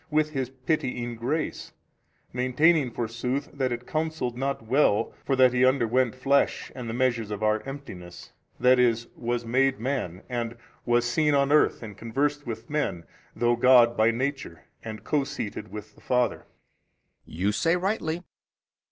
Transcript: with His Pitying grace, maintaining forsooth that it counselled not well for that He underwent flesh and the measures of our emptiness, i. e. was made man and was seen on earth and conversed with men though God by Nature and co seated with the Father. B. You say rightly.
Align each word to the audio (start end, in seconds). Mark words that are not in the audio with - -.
with 0.09 0.31
His 0.31 0.49
Pitying 0.49 1.15
grace, 1.15 1.73
maintaining 2.33 2.89
forsooth 2.89 3.51
that 3.53 3.71
it 3.71 3.85
counselled 3.85 4.35
not 4.35 4.63
well 4.65 5.13
for 5.23 5.35
that 5.35 5.53
He 5.53 5.63
underwent 5.63 6.15
flesh 6.15 6.71
and 6.73 6.89
the 6.89 6.93
measures 6.95 7.29
of 7.29 7.43
our 7.43 7.61
emptiness, 7.67 8.31
i. 8.59 8.73
e. 8.73 8.95
was 9.15 9.45
made 9.45 9.79
man 9.79 10.23
and 10.27 10.57
was 10.87 11.05
seen 11.05 11.35
on 11.35 11.51
earth 11.51 11.83
and 11.83 11.95
conversed 11.95 12.47
with 12.47 12.67
men 12.67 13.03
though 13.35 13.55
God 13.55 13.95
by 13.95 14.09
Nature 14.09 14.63
and 14.83 15.03
co 15.03 15.23
seated 15.23 15.67
with 15.67 15.93
the 15.93 16.01
Father. 16.01 16.47
B. 17.27 17.33
You 17.33 17.51
say 17.51 17.75
rightly. 17.75 18.23